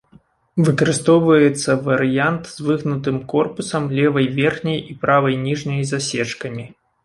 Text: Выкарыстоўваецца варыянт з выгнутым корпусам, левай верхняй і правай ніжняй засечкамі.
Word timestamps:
Выкарыстоўваецца 0.69 1.75
варыянт 1.89 2.43
з 2.55 2.67
выгнутым 2.69 3.21
корпусам, 3.35 3.83
левай 4.01 4.25
верхняй 4.41 4.79
і 4.91 4.99
правай 5.07 5.41
ніжняй 5.47 5.81
засечкамі. 5.95 6.71